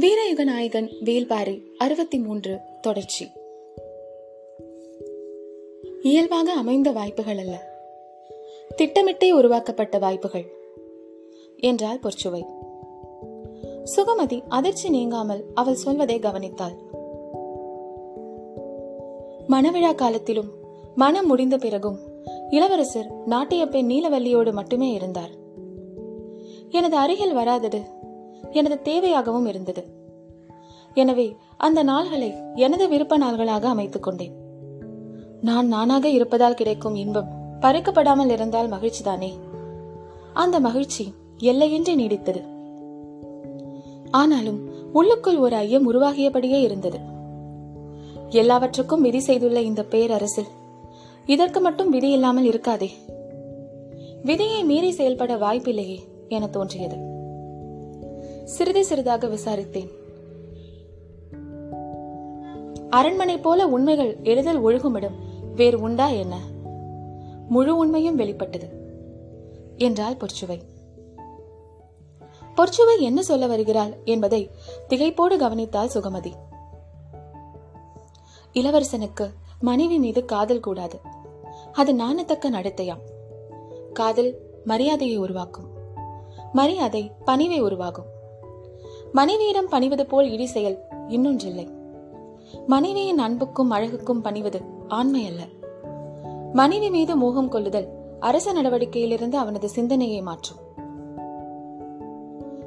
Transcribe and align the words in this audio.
வீரயுக 0.00 0.44
நாயகன் 0.44 0.90
வேல்பாரி 1.04 1.62
அறுபத்தி 1.78 2.18
மூன்று 2.18 2.58
தொடர்ச்சி. 2.80 3.28
இயல்பாக 6.02 6.52
அமைந்த 6.52 6.90
வாய்ப்புகள் 6.90 7.38
அல்ல. 7.38 7.80
திட்டமிட்டே 8.76 9.32
உருவாக்கப்பட்ட 9.32 9.98
வாய்ப்புகள் 9.98 10.46
என்றால் 11.56 12.00
பொற்சுவை. 12.02 12.42
சுகமதி 13.96 14.42
அதிர்ச்சி 14.48 14.88
நீங்காமல் 14.88 15.44
அவள் 15.54 15.74
சொல்வதை 15.74 16.18
கவனித்தாள். 16.18 16.76
மணவிழா 19.48 19.92
காலத்திலும் 19.94 20.50
மனம் 20.94 21.26
முடிந்த 21.26 21.56
பிறகும் 21.56 21.98
இளவரசர் 22.50 23.12
நாட்டிய 23.26 23.66
பெண் 23.66 23.90
நீலவல்லியோடு 23.90 24.52
மட்டுமே 24.52 24.92
இருந்தார். 24.92 25.44
எனது 26.70 26.96
அருகில் 26.96 27.32
வராதது 27.32 27.80
எனது 28.56 28.80
தேவையாகவும் 28.84 29.46
இருந்தது. 29.46 29.84
எனவே 30.94 31.36
அந்த 31.56 31.84
நாள்களை 31.84 32.54
எனது 32.54 32.88
விருப்ப 32.88 33.18
நாள்களாக 33.18 33.68
அமைத்துக் 33.68 34.02
கொண்டேன். 34.02 34.34
நான் 35.40 35.66
நானாக 35.66 36.08
இருப்பதால் 36.08 36.54
கிடைக்கும் 36.54 36.94
இன்பம் 36.94 37.28
பறிக்கப்படாமல் 37.60 38.30
இருந்தால் 38.30 38.68
மகிழ்ச்சிதானே? 38.68 39.32
அந்த 40.32 40.60
மகிழ்ச்சி 40.60 41.12
எல்லையின்றி 41.38 41.94
நீடித்தது. 41.94 42.42
ஆனாலும் 44.10 44.70
உள்ளுக்குள் 44.92 45.36
ஒரு 45.36 45.56
ஐயம் 45.56 45.92
உருவாகியபடியே 45.92 46.60
இருந்தது. 46.60 46.98
எல்லாவற்றுக்கும் 48.28 49.00
விதி 49.00 49.20
செய்துள்ள 49.20 49.60
இந்த 49.60 49.82
பேரரசில் 49.82 50.52
இதற்கு 51.26 51.60
மட்டும் 51.60 51.90
விதி 51.90 52.10
இல்லாமல் 52.10 52.48
இருக்காதே? 52.48 52.90
விதியை 54.22 54.64
மீறி 54.64 54.90
செயல்பட 54.90 55.36
வாய்ப்பில்லையே 55.36 55.98
என 56.28 56.46
தோன்றியது. 56.46 57.14
சிறிது 58.46 58.84
சிறிதாக 58.84 59.26
விசாரித்தேன். 59.26 59.90
அரண்மனை 62.90 63.38
போல 63.38 63.66
உண்மைகள் 63.66 64.18
எளிதில் 64.22 64.60
ஒழுகுமிடம் 64.60 65.14
வேறு 65.54 65.80
உண்டா 65.80 66.08
என்ன? 66.08 66.38
முழு 67.48 67.76
உண்மையும் 67.76 68.14
வெளிப்பட்டது. 68.14 68.68
என்றால் 69.76 70.16
பொற்சுவை. 70.16 70.60
பொற்சுவை 72.56 72.98
என்ன 72.98 73.22
சொல்ல 73.22 73.46
வருகிறாள் 73.46 73.96
என்பதை 74.04 74.50
திகைப்போடு 74.88 75.36
கவனித்தால் 75.36 75.90
சுகமதி. 75.94 76.32
இளவரசனுக்கு 78.52 79.30
மனைவி 79.60 79.98
மீது 79.98 80.24
காதல் 80.24 80.60
கூடாது. 80.60 81.00
அது 81.72 81.94
நாணத்தக்க 81.94 82.50
நடத்தையாம். 82.50 83.00
காதல் 83.92 84.38
மரியாதையை 84.64 85.16
உருவாக்கும். 85.16 85.66
மரியாதை 86.52 87.12
பணிவை 87.26 87.60
உருவாகும். 87.60 88.14
மனைவியிடம் 89.16 89.68
பணிவது 89.68 90.06
போல் 90.06 90.28
இடி 90.30 90.46
செயல் 90.46 90.76
இன்னொன்றில்லை. 91.08 91.66
மனைவியின் 92.66 93.18
அன்புக்கும் 93.18 93.70
அழகுக்கும் 93.70 94.20
பணிவது 94.20 94.60
ஆண்மை 94.88 95.22
அல்ல 95.26 95.42
மனைவி 96.52 96.88
மீது 96.90 97.16
மோகம் 97.16 97.48
கொள்ளுதல் 97.48 97.88
அரச 98.20 98.52
நடவடிக்கையிலிருந்து 98.52 99.34
அவனது 99.34 99.68
சிந்தனையை 99.68 100.20
மாற்றும். 100.22 100.60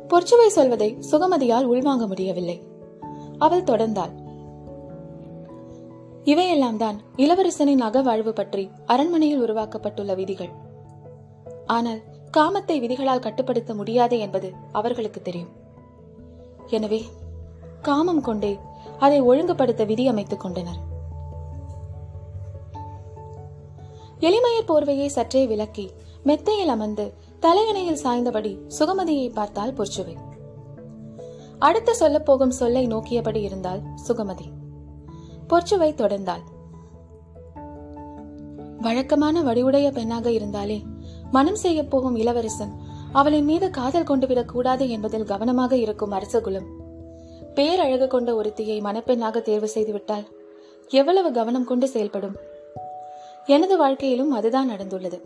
பொற்சுவை 0.08 0.48
சொல்வதை 0.48 0.90
சுகமதியால் 1.12 1.70
உள்வாங்க 1.70 2.08
முடியவில்லை. 2.08 2.58
அவள் 3.38 3.68
தொடர்ந்தாள். 3.72 4.14
இவையெல்லாம் 6.24 6.78
தான் 6.78 6.98
இளவரசனின் 7.16 7.82
அகவாழ்வு 7.82 8.30
பற்றி 8.30 8.70
அரண்மனையில் 8.86 9.44
உருவாக்கப்பட்டுள்ள 9.44 10.14
விதிகள். 10.16 10.54
ஆனால் 11.68 12.02
காமத்தை 12.38 12.78
விதிகளால் 12.80 13.26
கட்டுப்படுத்த 13.28 13.74
முடியாது 13.74 14.18
என்பது 14.20 14.52
அவர்களுக்கு 14.72 15.22
தெரியும். 15.22 15.68
எனவே 16.70 17.06
காமம் 17.82 18.22
கொண்டே 18.22 18.60
அதை 19.00 19.22
ஒழுங்குபடுத்த 19.22 19.86
விதி 19.86 20.08
அமைத்துக் 20.08 20.40
கொண்டனர். 20.40 20.88
எளிமையர் 24.20 24.66
போர்வையை 24.68 25.06
சற்றே 25.06 25.48
விலக்கி 25.48 25.92
மெத்தையில் 26.24 26.68
அமர்ந்து 26.68 27.14
தலையணையில் 27.40 28.02
சாய்ந்தபடி 28.04 28.60
சுகமதியை 28.80 29.34
பார்த்தால் 29.34 29.74
பொற்சுவை. 29.74 30.16
அடுத்து 31.60 31.96
சொல்லப் 31.96 32.26
போகும் 32.26 32.52
சொல்லை 32.52 32.88
நோக்கியபடி 32.88 33.42
இருந்தால் 33.42 33.82
சுகமதி. 34.08 34.52
பொற்சுவை 35.50 35.94
தொடர்ந்தாள். 35.94 36.42
வழக்கமான 38.82 39.42
வடிவுடைய 39.42 39.92
பெண்ணாக 39.92 40.32
இருந்தாலே 40.32 40.86
மனம் 41.32 41.56
செய்ய 41.56 41.86
போகும் 41.86 42.16
இளவரசன் 42.16 42.74
அவளின் 43.12 43.46
மீது 43.46 43.70
காதல் 43.70 44.04
கொண்டு 44.04 44.28
விடக் 44.28 44.48
கூடாது 44.48 44.90
என்பதில் 44.90 45.24
கவனமாக 45.24 45.76
இருக்கும் 45.76 46.12
அரசகுலம். 46.12 46.66
பேரழகு 47.56 48.08
கொண்ட 48.08 48.42
ஒருத்தியை 48.42 48.82
மணப்பெண்ணாக 48.82 49.42
தேர்வு 49.42 49.70
செய்துவிட்டால் 49.76 50.26
எவ்வளவு 50.90 51.32
கவனம் 51.32 51.64
கொண்டு 51.64 51.88
செயல்படும்? 51.88 52.36
எனது 53.46 53.78
வாழ்க்கையிலும் 53.78 54.32
அதுதான் 54.32 54.70
நடந்துள்ளது. 54.70 55.22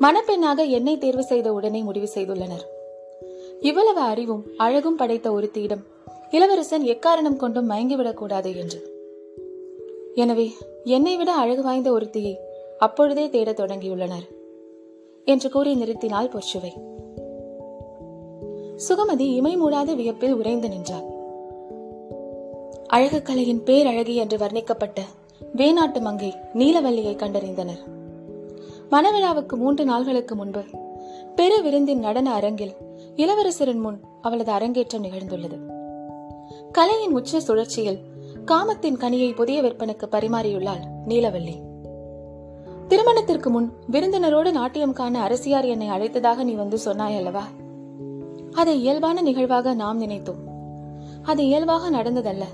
மணப்பெண்ணாக 0.00 0.68
என்னை 0.68 0.98
தேர்வு 0.98 1.22
செய்த 1.22 1.52
உடனே 1.52 1.82
முடிவு 1.82 2.08
செய்துள்ளனர். 2.14 2.64
இவ்வளவு 3.60 4.00
அறிவும் 4.00 4.46
அழகும் 4.56 4.96
படைத்த 4.96 5.30
ஒருத்தியிடம் 5.30 5.84
இளவரசன் 6.30 6.82
எக்காரணம் 6.82 7.36
கொண்டும் 7.36 7.70
மயங்கிவிடக்கூடாது 7.70 8.56
என்று. 8.56 8.94
எனவே 10.14 10.52
என்னை 10.84 11.16
விட 11.16 11.32
அழகு 11.32 11.62
வாய்ந்த 11.62 11.92
ஒருத்தியை 11.92 12.36
அப்பொழுதே 12.78 13.28
தேடத் 13.28 13.60
தொடங்கியுள்ளனர். 13.60 14.35
என்று 15.26 15.50
கூறி 15.50 15.74
நிறுத்தினாள் 15.74 16.30
பொற்சுவை. 16.30 16.72
சுகமதி 18.88 19.20
இமை 19.20 19.56
மூடாத 19.56 19.94
வியப்பில் 19.94 20.34
உறைந்து 20.34 20.68
நின்றாள். 20.68 21.06
அழகு 22.86 23.22
கலையின் 23.22 23.62
பேரழகி 23.62 24.14
என்று 24.14 24.36
வர்ணிக்கப்பட்ட 24.36 24.98
வேநாட்டு 25.52 26.00
மங்கை 26.00 26.34
நீலவல்லியை 26.54 27.16
கண்டறிந்தனர். 27.16 27.82
மணவிழாவுக்கு 28.90 29.56
மூன்று 29.56 29.84
நாள்களுக்கு 29.84 30.34
முன்பு 30.34 30.62
பெரு 31.34 31.62
விருந்தின் 31.62 31.98
நடன 31.98 32.32
அரங்கில் 32.32 32.72
இளவரசரின் 33.16 33.80
முன் 33.80 34.00
அவளது 34.22 34.52
அரங்கேற்றம் 34.52 35.04
நிகழ்ந்துள்ளது. 35.04 35.58
கலையின் 36.72 37.12
உச்ச 37.12 37.40
சுழற்சியில் 37.40 37.98
காமத்தின் 38.44 38.96
கனியை 38.96 39.34
புதிய 39.34 39.62
விற்பனுக்கு 39.62 40.06
பரிமாறியுள்ளாள் 40.10 40.84
நீலவல்லி. 41.08 41.54
திருமணத்திற்கு 42.88 43.50
முன் 43.50 43.72
விருந்தினரோடு 43.92 44.52
நாட்டியம் 44.52 44.92
காண 44.92 45.20
அரசியார் 45.20 45.64
என்னை 45.64 45.88
அழைத்ததாக 45.88 46.36
நீ 46.36 46.52
வந்து 46.52 46.78
சொன்னாய் 46.78 47.16
அல்லவா? 47.16 47.42
அதை 48.52 48.80
இயல்பான 48.80 49.20
நிகழ்வாக 49.20 49.74
நாம் 49.74 50.00
நினைத்தோம். 50.00 50.42
அது 51.22 51.44
இயல்பாக 51.44 51.90
நடந்ததல்ல. 51.90 52.44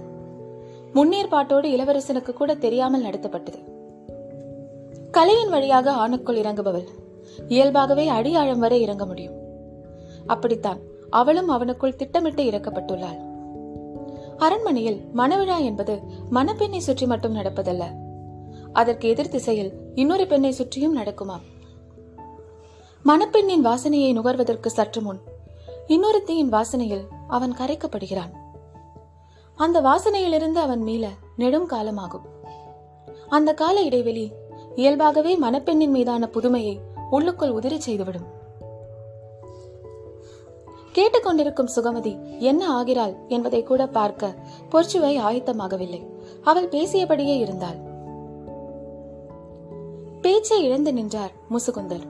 முன்னேற்பாட்டோடு 0.94 1.65
இளவரசனுக்கு 1.65 2.32
கூட 2.32 2.54
தெரியாமல் 2.54 3.04
நடத்தப்பட்டது. 3.04 3.59
கலையின் 5.10 5.48
வழியாக 5.48 5.92
ஆணுக்குள் 5.92 6.38
இறங்குபவள். 6.38 6.87
இயல்பாகவே 7.48 8.09
அடியாழம் 8.09 8.59
வரை 8.59 8.81
இறங்க 8.81 9.06
முடியும். 9.06 9.34
அப்படித்தான் 10.26 10.78
அவளும் 11.10 11.50
அவனுக்குள் 11.50 11.97
திட்டமிட்டு 11.97 12.42
இறக்கப்பட்டுள்ளாள். 12.42 13.21
அரண்மனையில் 14.37 15.00
மணவிழா 15.16 15.59
என்பது 15.65 16.00
மணப்பெண்ணை 16.31 16.78
சுற்றி 16.78 17.06
மட்டும் 17.06 17.37
நடப்பதல்ல. 17.37 18.01
அதற்கு 18.72 19.09
எதிர் 19.09 19.28
திசையில் 19.28 19.72
இன்னொரு 19.94 20.27
பெண்ணை 20.27 20.53
சுற்றியும் 20.53 20.97
நடக்குமாம். 20.97 21.43
மணப்பெண்ணின் 23.05 23.65
வாசனையை 23.65 24.12
நுகர்வதற்கு 24.12 24.66
சற்று 24.66 25.00
முன் 25.00 25.21
இன்னொருத்தியின் 25.88 26.53
வாசனையில் 26.53 27.05
அவன் 27.28 27.53
கரைக்கப்படுகிறான். 27.53 28.31
அந்த 29.55 29.81
வாசனையிலிருந்து 29.81 30.60
அவன் 30.60 30.83
மீள 30.83 31.09
நெடும் 31.37 31.71
காலமாகும். 31.71 32.25
அந்த 33.28 33.55
கால 33.55 33.83
இடைவெளி 33.83 34.33
இயல்பாகவே 34.75 35.39
மணப்பெண்ணின் 35.39 35.91
மீதான 35.91 36.27
புதுமையை 36.27 36.80
உள்ளுக்குள் 37.10 37.53
உதிரி 37.53 37.77
செய்துவிடும். 37.77 38.41
கேட்டுக்கொண்டிருக்கும் 40.95 41.68
சுகமதி 41.77 42.39
என்ன 42.39 42.71
ஆகிறாள் 42.71 43.15
என்பதை 43.28 43.63
கூட 43.63 43.86
பார்க்க 43.86 44.34
பொற்சுவை 44.71 45.18
ஆயத்தமாகவில்லை. 45.18 46.07
அவள் 46.42 46.68
பேசியபடியே 46.68 47.39
இருந்தாள். 47.39 47.91
பேச்சை 50.22 50.65
இழந்து 50.65 50.92
நின்றார் 50.92 51.30
முசுகுந்தர். 51.51 52.03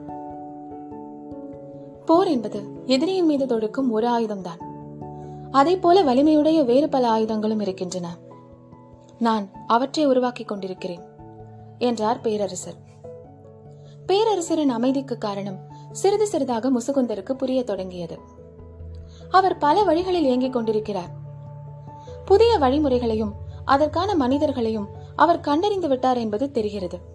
போர் 2.05 2.27
என்பது 2.27 2.61
எதிரியின் 2.85 3.25
மீது 3.25 3.45
தொடுக்கும் 3.45 3.91
ஒரு 3.91 4.07
ஆயுதம்தான். 4.07 4.63
அதை 5.51 5.77
போல 5.77 6.03
வலிமையுடைய 6.03 6.65
வேறு 6.65 6.89
பல 6.89 7.09
ஆயுதங்களும் 7.09 7.59
இருக்கின்றன. 7.59 8.17
நான் 9.19 9.49
அவற்றை 9.67 10.05
உருவாக்கிக் 10.05 10.47
கொண்டிருக்கிறேன் 10.47 11.01
என்றார் 11.77 12.21
பேரரசர். 12.21 12.75
பேரரசரின் 14.07 14.69
அமைதிக்கு 14.69 15.17
காரணம் 15.17 15.57
சிறிது 15.91 16.27
சிறிதாக 16.27 16.71
முசுகுந்தருக்கு 16.71 17.33
புரிய 17.33 17.63
தொடங்கியது. 17.63 18.19
அவர் 19.29 19.57
பல 19.57 19.83
வழிகளில் 19.83 20.23
இயங்கிக் 20.23 20.53
கொண்டிருக்கிறார். 20.53 21.09
புதிய 22.25 22.57
வழிமுறைகளையும் 22.57 23.33
அதற்கான 23.65 24.15
மனிதர்களையும் 24.15 24.87
அவர் 25.15 25.39
கண்டறிந்து 25.39 25.87
விட்டார் 25.87 26.17
என்பது 26.17 26.51
தெரிகிறது. 26.51 27.12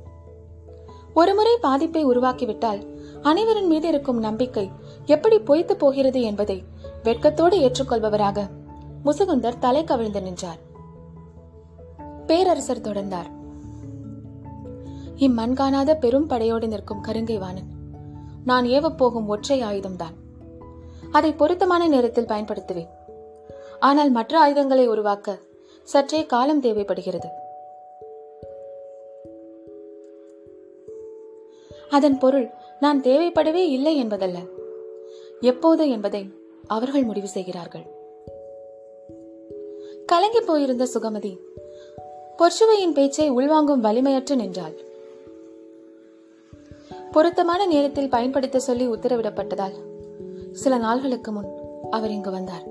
ஒருமுறை 1.19 1.55
பாதிப்பை 1.61 2.06
உருவாக்கிவிட்டால் 2.06 2.82
அனைவரின் 3.23 3.67
மீது 3.67 3.88
இருக்கும் 3.88 4.19
நம்பிக்கை 4.19 4.70
எப்படி 5.06 5.38
பொய்த்து 5.38 5.76
போகிறது 5.76 6.20
என்பதை 6.23 6.65
வெட்கத்தோடு 7.03 7.56
ஏற்றுக்கொள்பவராக 7.59 8.44
முசுகுந்தர் 9.05 9.59
தலை 9.59 9.85
கவிழ்ந்து 9.85 10.23
நின்றார். 10.23 10.61
பேரரசர் 12.26 12.81
தொடர்ந்தார். 12.81 13.31
இம்மண் 15.17 15.53
காணாத 15.53 15.97
பெரும் 15.97 16.26
படையோடு 16.26 16.69
நிற்கும் 16.69 17.05
கருங்கை 17.05 17.38
வாணன் 17.38 17.70
நான் 18.44 18.67
ஏவப்போகும் 18.67 19.26
ஒற்றை 19.26 19.62
ஆயுதம்தான். 19.62 20.17
அதை 21.12 21.32
பொருத்தமான 21.32 21.87
நேரத்தில் 21.87 22.31
பயன்படுத்துவேன். 22.32 22.93
ஆனால் 23.81 24.11
மற்ற 24.11 24.38
ஆயுதங்களை 24.38 24.87
உருவாக்க 24.87 25.38
சற்றே 25.82 26.26
காலம் 26.26 26.61
தேவைப்படுகிறது. 26.61 27.29
அதன் 31.90 32.19
பொருள் 32.19 32.50
நான் 32.81 33.02
தேவைப்படவே 33.02 33.69
இல்லை 33.69 33.96
என்பதல்ல. 33.96 34.38
எப்போது 35.40 35.90
என்பதை 35.90 36.26
அவர்கள் 36.67 37.05
முடிவு 37.05 37.29
செய்கிறார்கள். 37.29 37.87
கலங்கி 40.06 40.40
போயிருந்த 40.40 40.88
சுகமதி 40.94 41.38
பொற்சுவையின் 42.38 42.93
பேச்சை 42.94 43.31
உள்வாங்கும் 43.31 43.81
வலிமையற்று 43.82 44.37
நின்றாள். 44.37 44.87
பொருத்தமான 47.12 47.67
நேரத்தில் 47.67 48.08
பயன்படுத்த 48.08 48.58
சொல்லி 48.58 48.87
உத்தரவிடப்பட்டதால் 48.88 49.75
சில 50.52 50.79
நாள்களுக்கு 50.79 51.31
முன் 51.31 51.49
அவர் 51.91 52.11
இங்கு 52.11 52.31
வந்தார். 52.31 52.67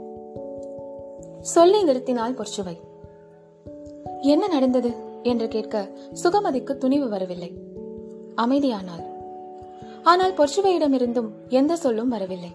சொல்லி 1.41 1.83
நிறுத்தினாள் 1.83 2.35
பொற்சுவை. 2.35 2.79
என்ன 4.21 4.47
நடந்தது? 4.47 4.91
என்று 5.23 5.47
கேட்க 5.47 5.89
சுகமதிக்கு 6.23 6.77
துணிவு 6.77 7.09
வரவில்லை. 7.09 7.66
அமைதியானாள். 8.37 9.05
ஆனால் 10.03 10.33
பொற்சுவையிடமிருந்தும் 10.33 11.29
எந்த 11.49 11.75
சொல்லும் 11.75 12.07
வரவில்லை. 12.07 12.51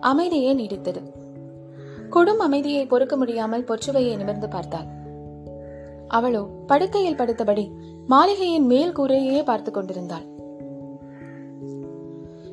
அமைதியே 0.00 0.54
நீடித்தது. 0.54 1.02
கொடும் 2.10 2.36
அமைதியை 2.36 2.86
பொறுக்க 2.86 3.16
முடியாமல் 3.16 3.64
பொற்சுவையை 3.64 4.16
நிமிர்ந்து 4.16 4.48
பார்த்தாள். 4.48 4.88
அவளோ 6.08 6.42
படுக்கையில் 6.66 7.16
படுத்தபடி 7.16 7.64
மாளிகையின் 8.06 8.66
மேல் 8.66 8.96
கூரையே 8.96 9.42
பார்த்து 9.44 9.70
கொண்டிருந்தாள். 9.70 10.26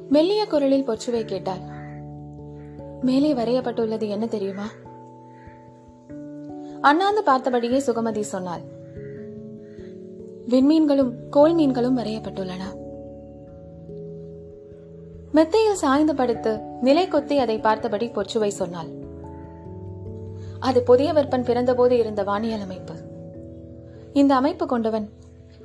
மெல்லிய 0.10 0.46
குரலில் 0.46 0.88
பொற்சுவை 0.88 1.26
கேட்டாள். 1.26 1.64
மேலே 3.02 3.34
வரையப்பட்டுள்ளது 3.34 4.08
என்ன 4.08 4.26
தெரியுமா? 4.26 4.68
அண்ணாந்து 6.82 7.22
பார்த்தபடியே 7.26 7.80
சுகமதி 7.86 8.20
சொன்னாள். 8.20 8.64
விண்மீன்களும் 10.52 11.30
கோல் 11.30 11.54
மீன்களும் 11.54 11.98
வரையப்பட்டுள்ளன. 11.98 12.64
மெத்தையில் 15.32 15.76
சாய்ந்து 15.76 16.16
படுத்து 16.16 16.60
நிலை 16.82 17.08
கொத்தி 17.08 17.38
அதை 17.38 17.60
பார்த்தபடி 17.60 18.08
பொச்சுவை 18.08 18.50
சொன்னாள். 18.50 18.90
அது 20.60 20.84
புதிய 20.84 21.14
வெப்பன் 21.14 21.44
பிறந்தபோது 21.44 21.92
இருந்த 21.92 22.24
வானியல் 22.24 22.62
அமைப்பு. 22.62 22.94
இந்த 24.14 24.36
அமைப்பு 24.36 24.66
கொண்டவன் 24.66 25.10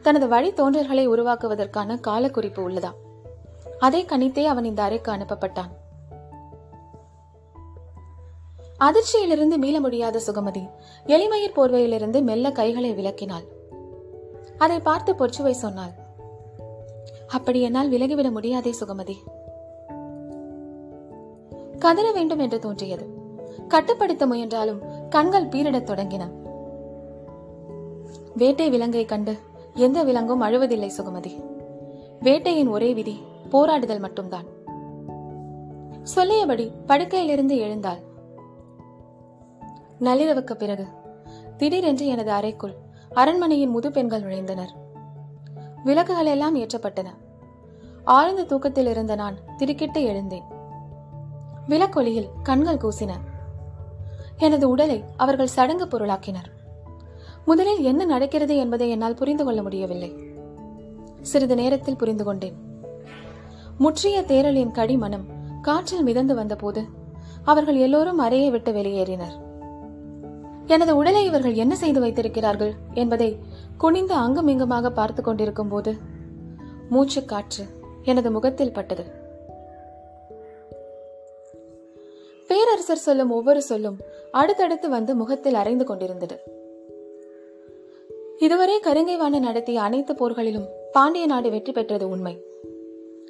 தனது 0.02 0.28
வழி 0.28 0.52
தோன்றல்களை 0.52 1.08
உருவாக்குவதற்கான 1.08 1.98
காலக்குறிப்பு 2.08 2.60
உள்ளதா 2.66 2.92
அதை 3.78 4.04
கணித்தே 4.04 4.44
அவன் 4.44 4.64
இந்த 4.64 4.82
அறைக்கு 4.82 5.12
அனுப்பப்பட்டான். 5.12 5.72
அதிர்ச்சியிலிருந்து 8.80 9.56
மீள 9.56 9.80
முடியாத 9.80 10.20
சுகமதி 10.26 10.70
எளிமயிர் 11.06 11.56
போர்வையிலிருந்து 11.56 12.22
மெல்ல 12.22 12.52
கைகளை 12.52 12.94
விளக்கினாள். 12.94 13.46
அதை 14.58 14.80
பார்த்து 14.80 15.14
பொற்சுவை 15.14 15.50
சொன்னாள். 15.50 15.90
அப்படி 17.28 17.60
என்னால் 17.60 17.90
விலகிவிட 17.90 18.30
முடியாதே 18.30 18.74
சுகமதி. 18.80 19.14
கதற 21.78 22.12
வேண்டும் 22.12 22.38
என்று 22.38 22.58
தோன்றியது. 22.58 23.08
கட்டுப்படுத்த 23.68 24.26
முயன்றாலும் 24.26 25.08
கண்கள் 25.08 25.48
பீரிடத் 25.48 25.88
தொடங்கின. 25.90 26.30
வேட்டை 28.34 28.70
விலங்கை 28.70 29.04
கண்டு 29.04 29.38
எந்த 29.74 30.04
விலங்கும் 30.04 30.42
அழுவதில்லை 30.42 30.90
சுகமதி. 30.98 31.44
வேட்டையின் 32.20 32.68
ஒரே 32.68 32.94
விதி 32.94 33.22
போராடுதல் 33.52 34.00
மட்டும்தான். 34.00 34.44
சொல்லியபடி 36.02 36.72
படுக்கையிலிருந்து 36.86 37.56
எழுந்தாள். 37.56 37.98
நள்ளிரவுக்கு 40.00 40.54
பிறகு 40.54 40.86
திடீரென்று 41.56 42.06
எனது 42.06 42.30
அறைக்குள் 42.30 42.84
அரண்மனையின் 43.16 43.70
முது 43.70 43.92
பெண்கள் 43.92 44.22
நுழைந்தனர். 44.22 44.68
விளக்குகள் 45.84 46.26
எல்லாம் 46.26 46.56
ஏற்றப்பட்டன. 46.56 47.06
ஆழ்ந்த 48.04 48.42
தூக்கத்தில் 48.42 48.86
இருந்த 48.86 49.14
நான் 49.14 49.36
திடுக்கிட்டு 49.56 50.02
எழுந்தேன். 50.02 50.42
விளக்கொலியில் 51.68 52.28
கண்கள் 52.42 52.76
கூசின. 52.76 53.10
எனது 54.36 54.68
உடலை 54.68 55.04
அவர்கள் 55.16 55.46
சடங்கு 55.46 55.84
பொருளாக்கினர். 55.84 56.50
முதலில் 57.44 57.82
என்ன 57.82 58.04
நடக்கிறது 58.04 58.56
என்பதை 58.56 58.90
என்னால் 58.90 59.14
புரிந்து 59.14 59.44
கொள்ள 59.44 59.62
முடியவில்லை. 59.62 60.16
சிறிது 61.22 61.54
நேரத்தில் 61.54 61.96
புரிந்து 61.96 62.24
கொண்டேன். 62.24 62.56
முற்றிய 63.78 64.20
தேரலின் 64.20 64.70
கடிமனம் 64.70 65.26
காற்றில் 65.62 66.02
மிதந்து 66.02 66.34
வந்தபோது 66.34 66.84
அவர்கள் 67.44 67.76
எல்லோரும் 67.76 68.18
அறையை 68.18 68.50
விட்டு 68.50 68.72
வெளியேறினர். 68.72 69.44
எனது 70.66 70.96
உடலை 70.96 71.24
இவர்கள் 71.24 71.54
என்ன 71.54 71.76
செய்து 71.76 72.00
வைத்திருக்கிறார்கள் 72.00 72.72
என்பதை 72.94 73.38
குனிந்து 73.76 74.14
அங்குமிங்குமாக 74.14 74.90
பார்த்து 74.90 75.22
கொண்டிருக்கும் 75.22 75.68
போது 75.68 75.96
மூச்சு 76.88 77.24
காற்று 77.24 77.64
எனது 78.04 78.30
முகத்தில் 78.30 78.72
பட்டது. 78.72 79.04
பேரரசர் 82.50 82.96
சொல்லும் 82.96 83.30
ஒவ்வொரு 83.30 83.62
சொல்லும் 83.62 83.98
அடுத்தடுத்து 84.30 84.88
வந்து 84.88 85.14
முகத்தில் 85.14 85.54
அரைந்து 85.54 85.84
கொண்டிருந்தது. 85.84 86.36
இதுவரை 88.38 88.80
கருங்கைவாணன் 88.80 89.46
நடத்திய 89.46 89.82
அனைத்து 89.82 90.12
போர்களிலும் 90.14 90.68
பாண்டிய 90.92 91.26
நாடு 91.26 91.50
வெற்றி 91.50 91.72
பெற்றது 91.72 92.08
உண்மை. 92.08 92.42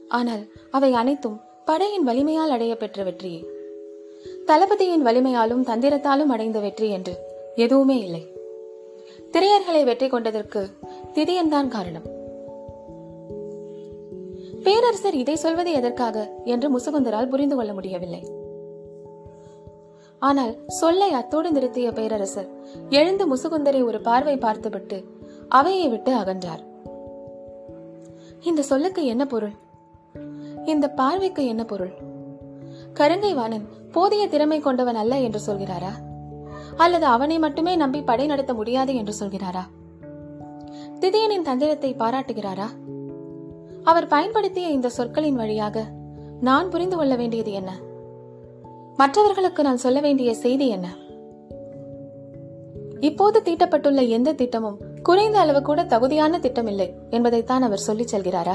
ஆனால் 0.08 0.48
அவை 0.70 0.92
அனைத்தும் 0.92 1.40
படையின் 1.64 2.04
வலிமையால் 2.04 2.50
அடைய 2.50 2.76
பெற்ற 2.76 3.04
வெற்றியே. 3.04 3.44
தளபதியின் 4.46 5.06
வலிமையாலும் 5.06 5.64
தந்திரத்தாலும் 5.64 6.26
அடைந்த 6.26 6.58
வெற்றி 6.58 6.90
என்று 6.90 7.25
எதுவுமே 7.56 7.98
இல்லை. 7.98 8.22
திரையர்களை 9.32 9.84
வெற்றி 9.84 10.08
கொண்டதற்கு 10.08 10.70
திதியன்தான் 11.14 11.68
காரணம். 11.68 12.06
பேரரசர் 14.62 15.14
இதை 15.14 15.36
சொல்வது 15.36 15.72
எதற்காக 15.72 16.32
என்று 16.44 16.78
முசுகுந்தரால் 16.78 17.28
புரிந்து 17.28 17.56
கொள்ள 17.56 17.72
முடியவில்லை. 17.72 18.22
ஆனால் 20.18 20.52
சொல்லை 20.66 21.12
அத்தோடு 21.12 21.50
நிறுத்திய 21.52 21.92
பேரரசர் 21.92 22.48
எழுந்து 22.90 23.36
முசுகுந்தரை 23.36 23.84
ஒரு 23.84 24.00
பார்வை 24.00 24.36
பார்த்துவிட்டு 24.36 24.98
அவையை 25.48 25.88
விட்டு 25.88 26.12
அகன்றார். 26.12 26.62
இந்த 28.42 28.62
சொல்லுக்கு 28.62 29.04
என்ன 29.04 29.26
பொருள்? 29.26 29.54
இந்த 30.64 30.88
பார்வைக்கு 30.90 31.46
என்ன 31.46 31.64
பொருள்? 31.64 31.94
கருங்கை 32.94 33.34
வாணன் 33.34 33.66
போதிய 33.92 34.28
திறமை 34.28 34.60
கொண்டவன் 34.60 34.94
அல்ல 34.94 35.18
என்று 35.18 35.40
சொல்கிறாரா? 35.46 35.92
அல்லது 36.76 37.06
அவனை 37.06 37.38
மட்டுமே 37.38 37.76
நம்பி 37.76 38.02
படை 38.02 38.26
நடத்த 38.26 38.54
முடியாது 38.54 38.94
என்று 38.94 39.14
சொல்கிறாரா? 39.20 39.64
திதியனின் 41.00 41.42
தந்திரத்தை 41.42 41.94
பாராட்டுகிறாரா? 41.94 42.66
அவர் 43.84 44.06
பயன்படுத்திய 44.06 44.68
இந்த 44.68 44.88
சொற்களின் 44.88 45.36
வழியாக 45.36 45.84
நான் 46.40 46.70
புரிந்து 46.70 46.96
கொள்ள 46.96 47.16
வேண்டியது 47.16 47.52
என்ன? 47.52 47.72
மற்றவர்களுக்கு 48.96 49.62
நான் 49.62 49.76
சொல்ல 49.76 50.00
வேண்டிய 50.00 50.34
செய்தி 50.34 50.68
என்ன? 50.68 50.88
இப்போது 53.00 53.42
தீட்டப்பட்டுள்ள 53.44 54.08
எந்த 54.08 54.32
திட்டமும் 54.32 54.80
குறைந்த 55.02 55.38
அளவு 55.38 55.62
கூட 55.62 55.84
தகுதியான 55.84 56.38
திட்டம் 56.38 56.66
இல்லை 56.66 56.94
என்பதைத்தான் 57.10 57.62
அவர் 57.62 57.78
சொல்லிச் 57.78 58.16
செல்கிறாரா? 58.16 58.54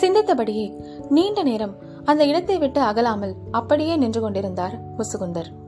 சிந்தித்தபடியே 0.00 0.84
நீண்ட 1.08 1.42
நேரம் 1.42 1.76
அந்த 2.04 2.24
இடத்தை 2.24 2.58
விட்டு 2.58 2.80
அகலாமல் 2.80 3.34
அப்படியே 3.50 3.96
நின்று 3.96 4.20
கொண்டிருந்தார் 4.20 4.80
முசுகுந்தர். 4.98 5.66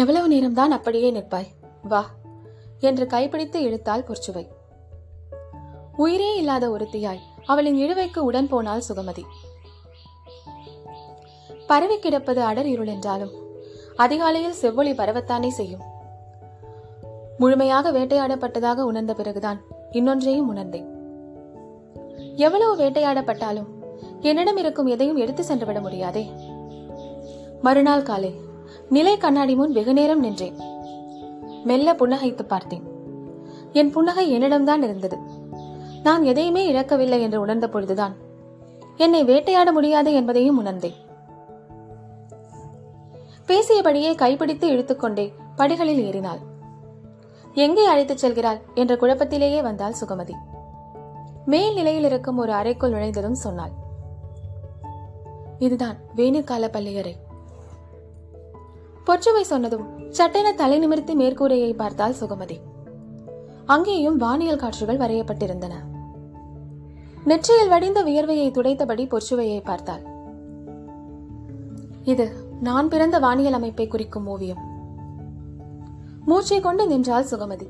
எவ்வளவு 0.00 0.26
நேரம்தான் 0.30 0.74
அப்படியே 0.76 1.10
நிற்பாய். 1.10 1.50
வா 1.82 2.04
என்று 2.80 3.06
கைப்பிடித்து 3.06 3.58
இழுத்தாள் 3.62 4.06
பொற்சுவை 4.08 4.42
உயிரே 5.96 6.36
இல்லாத 6.36 6.64
ஒருத்தியாய் 6.70 7.22
அவளின் 7.46 7.78
இழுவைக்கு 7.84 8.18
உடன் 8.18 8.48
போனாள் 8.48 8.82
சுகமதி. 8.88 9.24
பரவி 11.66 11.98
கிடப்பது 11.98 12.40
அடர் 12.40 12.66
இருள் 12.66 12.86
என்றாலும் 12.86 13.32
அதிகாலையில் 13.96 14.58
செவ்வொளி 14.62 14.92
பரவத்தானே 14.92 15.48
செய்யும். 15.48 15.84
முழுமையாக 17.38 17.92
வேட்டையாடப்பட்டதாக 17.92 18.76
உணர்ந்த 18.80 19.14
பிறகுதான் 19.14 19.60
இன்னொன்றையும் 19.92 20.50
உணர்ந்தேன். 20.52 20.88
எவ்வளவு 22.36 22.74
வேட்டையாடப்பட்டாலும் 22.76 23.70
என்னிடம் 24.20 24.56
இருக்கும் 24.56 24.86
எதையும் 24.86 25.16
எடுத்து 25.16 25.44
சென்றுவிட 25.44 25.80
முடியாதே. 25.80 26.24
மறுநாள் 27.62 28.02
காலை 28.02 28.32
நிலை 28.88 29.16
கண்ணாடி 29.16 29.54
முன் 29.54 29.72
வெகுநேரம் 29.72 30.20
நின்றேன். 30.20 30.56
மெல்ல 31.64 31.92
புன்னகைத்து 31.92 32.42
பார்த்தேன். 32.42 32.84
என் 33.72 33.90
புன்னகை 33.90 34.32
என்னிடம்தான் 34.32 34.82
இருந்தது. 34.82 35.18
நான் 36.02 36.22
எதையுமே 36.22 36.66
இழக்கவில்லை 36.66 37.22
என்று 37.22 37.40
உணர்ந்த 37.40 37.68
பொழுதுதான் 37.68 38.14
என்னை 38.96 39.24
வேட்டையாட 39.24 39.72
முடியாது 39.72 40.12
என்பதையும் 40.12 40.58
உணர்ந்தேன். 40.58 40.94
பேசியபடியே 43.46 44.14
கைப்பிடித்து 44.14 44.70
இழுத்துக்கொண்டே 44.70 45.32
படிகளில் 45.56 46.04
ஏறினாள். 46.04 46.38
எங்கே 47.54 47.84
அழைத்துச் 47.84 48.26
செல்கிறாள் 48.26 48.60
என்ற 48.74 48.94
குழப்பத்திலேயே 48.94 49.62
வந்தாள் 49.62 49.94
சுகமதி. 50.00 50.32
மேல் 51.46 51.74
நிலையில் 51.74 52.04
இருக்கும் 52.04 52.36
ஒரு 52.36 52.52
அறைக்குள் 52.52 52.92
நுழைந்ததும் 52.92 53.34
சொன்னாள். 53.34 53.70
இதுதான் 55.58 55.96
வேணுகால 56.16 56.68
பள்ளியறை. 56.68 57.16
பொற்றுவை 59.06 59.40
சொன்னதும் 59.40 60.10
சட்டென 60.10 60.54
தலை 60.54 60.78
நிமிர்த்தி 60.78 61.14
மேற்கூரையை 61.14 61.74
பார்த்தால் 61.74 62.14
சுகமதி. 62.20 62.56
அங்கேயும் 63.64 64.16
வானியல் 64.16 64.56
காற்றுகள் 64.56 64.96
வரையப்பட்டிருந்தன. 64.96 65.72
நெற்றியில் 67.24 67.68
வடிந்த 67.68 68.04
வியர்வையை 68.04 68.50
துடைத்தபடி 68.50 69.04
பொற்றுவையை 69.06 69.64
பார்த்தாள். 69.64 70.02
இது 72.04 72.32
நான் 72.60 72.88
பிறந்த 72.88 73.18
வானியல் 73.18 73.52
அமைப்பை 73.52 73.86
குறிக்கும் 73.86 74.26
ஓவியம். 74.26 74.62
மூச்சை 76.24 76.60
கொண்டு 76.60 76.86
நின்றாள் 76.86 77.24
சுகமதி. 77.24 77.66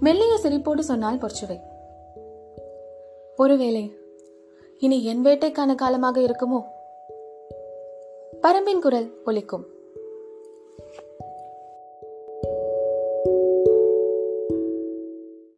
மெல்லிய 0.00 0.38
சிரிப்போடு 0.42 0.78
சொன்னால் 0.78 1.18
பொற்சுவை. 1.18 1.60
ஒருவேளை 3.36 3.96
இனி 4.78 5.04
என் 5.04 5.24
வேட்டைக்கான 5.24 5.74
காலமாக 5.74 6.20
இருக்குமோ? 6.20 6.60
பரம்பின் 8.42 8.78
குரல் 8.78 9.22
ஒலிக்கும். 9.24 9.76